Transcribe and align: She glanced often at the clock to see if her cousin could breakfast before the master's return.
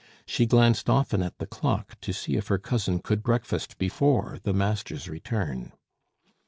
She 0.25 0.47
glanced 0.47 0.89
often 0.89 1.21
at 1.21 1.37
the 1.37 1.45
clock 1.45 1.95
to 2.01 2.11
see 2.11 2.35
if 2.35 2.47
her 2.47 2.57
cousin 2.57 3.01
could 3.01 3.21
breakfast 3.21 3.77
before 3.77 4.39
the 4.41 4.51
master's 4.51 5.07
return. 5.07 5.73